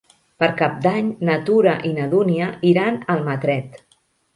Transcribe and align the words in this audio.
Per 0.43 0.47
Cap 0.61 0.79
d'Any 0.85 1.11
na 1.29 1.37
Tura 1.51 1.77
i 1.93 1.95
na 2.01 2.11
Dúnia 2.17 2.51
iran 2.75 3.03
a 3.05 3.09
Almatret. 3.19 3.83